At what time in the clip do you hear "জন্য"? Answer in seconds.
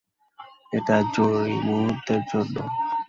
2.31-2.55